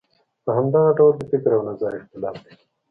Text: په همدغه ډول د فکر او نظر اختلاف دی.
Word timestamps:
په 0.43 0.49
همدغه 0.57 0.89
ډول 0.97 1.13
د 1.17 1.21
فکر 1.31 1.51
او 1.55 1.61
نظر 1.69 1.91
اختلاف 1.99 2.35
دی. 2.43 2.53